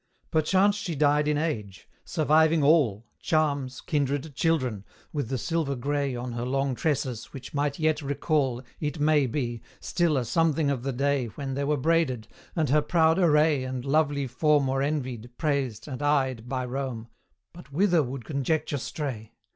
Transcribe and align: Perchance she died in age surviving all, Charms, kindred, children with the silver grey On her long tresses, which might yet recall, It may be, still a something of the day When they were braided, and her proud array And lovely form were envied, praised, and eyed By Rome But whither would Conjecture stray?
Perchance 0.31 0.75
she 0.77 0.95
died 0.95 1.27
in 1.27 1.37
age 1.37 1.87
surviving 2.03 2.63
all, 2.63 3.05
Charms, 3.19 3.81
kindred, 3.81 4.33
children 4.33 4.83
with 5.13 5.29
the 5.29 5.37
silver 5.37 5.75
grey 5.75 6.15
On 6.15 6.31
her 6.31 6.43
long 6.43 6.73
tresses, 6.73 7.25
which 7.33 7.53
might 7.53 7.77
yet 7.77 8.01
recall, 8.01 8.63
It 8.79 8.99
may 8.99 9.27
be, 9.27 9.61
still 9.79 10.17
a 10.17 10.25
something 10.25 10.71
of 10.71 10.81
the 10.81 10.91
day 10.91 11.27
When 11.27 11.53
they 11.53 11.65
were 11.65 11.77
braided, 11.77 12.27
and 12.55 12.67
her 12.71 12.81
proud 12.81 13.19
array 13.19 13.63
And 13.63 13.85
lovely 13.85 14.25
form 14.25 14.65
were 14.65 14.81
envied, 14.81 15.29
praised, 15.37 15.87
and 15.87 16.01
eyed 16.01 16.49
By 16.49 16.65
Rome 16.65 17.07
But 17.53 17.71
whither 17.71 18.01
would 18.01 18.25
Conjecture 18.25 18.79
stray? 18.79 19.33